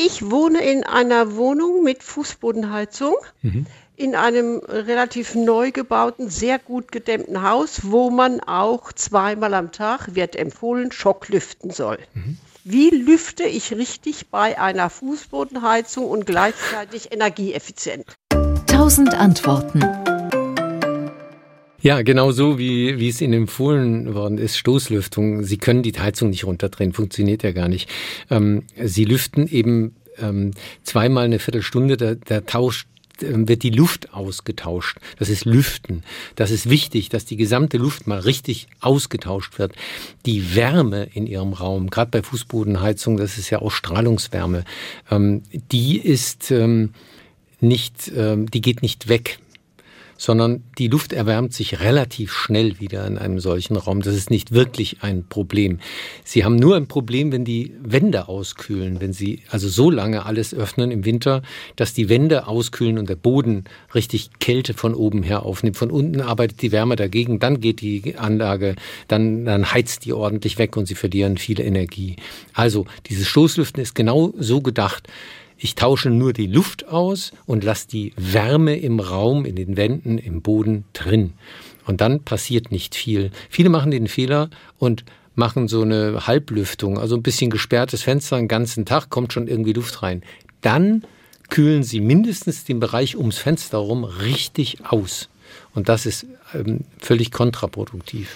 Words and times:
Ich 0.00 0.30
wohne 0.30 0.60
in 0.60 0.84
einer 0.84 1.34
Wohnung 1.34 1.82
mit 1.82 2.04
Fußbodenheizung. 2.04 3.16
Mhm 3.42 3.66
in 3.98 4.14
einem 4.14 4.58
relativ 4.58 5.34
neu 5.34 5.72
gebauten, 5.72 6.30
sehr 6.30 6.60
gut 6.60 6.92
gedämmten 6.92 7.42
Haus, 7.42 7.80
wo 7.82 8.10
man 8.10 8.38
auch 8.38 8.92
zweimal 8.92 9.54
am 9.54 9.72
Tag, 9.72 10.14
wird 10.14 10.36
empfohlen, 10.36 10.92
Schocklüften 10.92 11.72
soll. 11.72 11.98
Mhm. 12.14 12.38
Wie 12.62 12.90
lüfte 12.90 13.42
ich 13.42 13.72
richtig 13.72 14.28
bei 14.28 14.56
einer 14.60 14.88
Fußbodenheizung 14.88 16.06
und 16.06 16.26
gleichzeitig 16.26 17.12
energieeffizient? 17.12 18.14
Tausend 18.68 19.14
Antworten. 19.14 19.82
Ja, 21.88 22.02
genau 22.02 22.32
so, 22.32 22.58
wie, 22.58 22.98
wie 22.98 23.08
es 23.08 23.22
Ihnen 23.22 23.32
empfohlen 23.32 24.12
worden 24.12 24.36
ist, 24.36 24.58
Stoßlüftung. 24.58 25.42
Sie 25.42 25.56
können 25.56 25.82
die 25.82 25.98
Heizung 25.98 26.28
nicht 26.28 26.44
runterdrehen, 26.44 26.92
funktioniert 26.92 27.42
ja 27.42 27.52
gar 27.52 27.68
nicht. 27.68 27.88
Ähm, 28.28 28.64
Sie 28.84 29.06
lüften 29.06 29.48
eben 29.48 29.96
ähm, 30.18 30.50
zweimal 30.82 31.24
eine 31.24 31.38
Viertelstunde, 31.38 31.96
der, 31.96 32.16
der 32.16 32.44
tauscht 32.44 32.88
ähm, 33.22 33.48
wird 33.48 33.62
die 33.62 33.70
Luft 33.70 34.12
ausgetauscht. 34.12 34.98
Das 35.18 35.30
ist 35.30 35.46
Lüften. 35.46 36.02
Das 36.36 36.50
ist 36.50 36.68
wichtig, 36.68 37.08
dass 37.08 37.24
die 37.24 37.36
gesamte 37.36 37.78
Luft 37.78 38.06
mal 38.06 38.18
richtig 38.18 38.68
ausgetauscht 38.82 39.58
wird. 39.58 39.72
Die 40.26 40.54
Wärme 40.54 41.08
in 41.14 41.26
ihrem 41.26 41.54
Raum, 41.54 41.88
gerade 41.88 42.10
bei 42.10 42.22
Fußbodenheizung, 42.22 43.16
das 43.16 43.38
ist 43.38 43.48
ja 43.48 43.62
auch 43.62 43.70
Strahlungswärme, 43.70 44.64
ähm, 45.10 45.42
die 45.72 45.98
ist 45.98 46.50
ähm, 46.50 46.90
nicht, 47.60 48.12
die 48.14 48.60
geht 48.60 48.82
nicht 48.82 49.08
weg 49.08 49.40
sondern 50.18 50.64
die 50.76 50.88
Luft 50.88 51.14
erwärmt 51.14 51.54
sich 51.54 51.80
relativ 51.80 52.32
schnell 52.32 52.78
wieder 52.80 53.06
in 53.06 53.16
einem 53.16 53.38
solchen 53.38 53.76
Raum. 53.76 54.02
Das 54.02 54.14
ist 54.14 54.30
nicht 54.30 54.52
wirklich 54.52 54.98
ein 55.00 55.24
Problem. 55.26 55.78
Sie 56.24 56.44
haben 56.44 56.56
nur 56.56 56.76
ein 56.76 56.88
Problem, 56.88 57.32
wenn 57.32 57.44
die 57.44 57.72
Wände 57.80 58.28
auskühlen, 58.28 59.00
wenn 59.00 59.14
Sie 59.14 59.40
also 59.48 59.68
so 59.68 59.90
lange 59.90 60.26
alles 60.26 60.52
öffnen 60.52 60.90
im 60.90 61.04
Winter, 61.06 61.42
dass 61.76 61.94
die 61.94 62.08
Wände 62.08 62.48
auskühlen 62.48 62.98
und 62.98 63.08
der 63.08 63.16
Boden 63.16 63.64
richtig 63.94 64.30
Kälte 64.40 64.74
von 64.74 64.92
oben 64.92 65.22
her 65.22 65.44
aufnimmt. 65.44 65.76
Von 65.76 65.90
unten 65.90 66.20
arbeitet 66.20 66.60
die 66.60 66.72
Wärme 66.72 66.96
dagegen, 66.96 67.38
dann 67.38 67.60
geht 67.60 67.80
die 67.80 68.16
Anlage, 68.16 68.74
dann, 69.06 69.44
dann 69.44 69.72
heizt 69.72 70.04
die 70.04 70.12
ordentlich 70.12 70.58
weg 70.58 70.76
und 70.76 70.86
Sie 70.86 70.96
verlieren 70.96 71.38
viel 71.38 71.60
Energie. 71.60 72.16
Also 72.52 72.86
dieses 73.06 73.28
Stoßlüften 73.28 73.80
ist 73.80 73.94
genau 73.94 74.34
so 74.36 74.60
gedacht, 74.60 75.06
ich 75.58 75.74
tausche 75.74 76.10
nur 76.10 76.32
die 76.32 76.46
Luft 76.46 76.88
aus 76.88 77.32
und 77.44 77.64
lasse 77.64 77.88
die 77.88 78.12
Wärme 78.16 78.76
im 78.76 79.00
Raum, 79.00 79.44
in 79.44 79.56
den 79.56 79.76
Wänden, 79.76 80.16
im 80.16 80.40
Boden 80.40 80.84
drin. 80.92 81.32
Und 81.84 82.00
dann 82.00 82.22
passiert 82.22 82.70
nicht 82.70 82.94
viel. 82.94 83.30
Viele 83.50 83.68
machen 83.68 83.90
den 83.90 84.06
Fehler 84.06 84.50
und 84.78 85.04
machen 85.34 85.68
so 85.68 85.82
eine 85.82 86.26
Halblüftung, 86.26 86.98
also 86.98 87.16
ein 87.16 87.22
bisschen 87.22 87.50
gesperrtes 87.50 88.02
Fenster 88.02 88.36
den 88.36 88.48
ganzen 88.48 88.84
Tag, 88.84 89.10
kommt 89.10 89.32
schon 89.32 89.48
irgendwie 89.48 89.72
Luft 89.72 90.02
rein. 90.02 90.22
Dann 90.60 91.04
kühlen 91.48 91.82
sie 91.82 92.00
mindestens 92.00 92.64
den 92.64 92.78
Bereich 92.80 93.16
ums 93.16 93.38
Fenster 93.38 93.78
herum 93.78 94.04
richtig 94.04 94.84
aus. 94.84 95.28
Und 95.74 95.88
das 95.88 96.06
ist 96.06 96.26
ähm, 96.54 96.80
völlig 96.98 97.30
kontraproduktiv. 97.30 98.26